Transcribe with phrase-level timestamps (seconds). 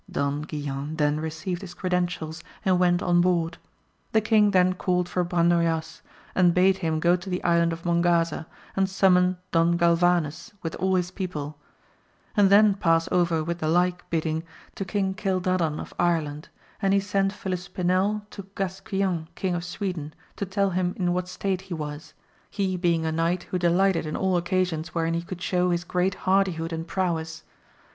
[0.09, 3.59] Don Guilan then received his credentials and went on board.
[4.13, 6.01] The king then called for Brandoyuas
[6.33, 10.95] and bade him go to the Island of Mongaza and summon Don Galvanes with all
[10.95, 11.59] his people,
[12.35, 14.41] and then pass over with the like bidding
[14.73, 16.49] to King Cildadan of Ireland;
[16.81, 17.79] and he 118 AMADIS OF GAUL.
[17.85, 22.15] sent Filispinel to Gasquilan Eang of Sweden, to tell him in what state he was,
[22.49, 26.15] he heing a knight who delighted in all occasions wherein he could show his great
[26.25, 27.43] hardihood and prowess.